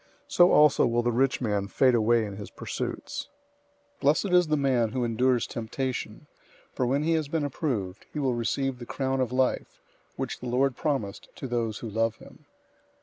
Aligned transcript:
So 0.27 0.51
also 0.51 0.87
will 0.87 1.03
the 1.03 1.11
rich 1.11 1.41
man 1.41 1.67
fade 1.67 1.93
away 1.93 2.25
in 2.25 2.37
his 2.37 2.49
pursuits. 2.49 3.29
001:012 3.97 3.99
Blessed 4.01 4.25
is 4.31 4.47
the 4.47 4.57
man 4.57 4.89
who 4.93 5.03
endures 5.03 5.45
temptation, 5.45 6.25
for 6.73 6.87
when 6.87 7.03
he 7.03 7.11
has 7.13 7.27
been 7.27 7.45
approved, 7.45 8.07
he 8.11 8.17
will 8.17 8.33
receive 8.33 8.79
the 8.79 8.87
crown 8.87 9.21
of 9.21 9.31
life, 9.31 9.79
which 10.15 10.39
the 10.39 10.47
Lord 10.49 10.75
promised 10.75 11.29
to 11.35 11.45
those 11.45 11.77
who 11.77 11.87
love 11.87 12.15
him. 12.15 12.45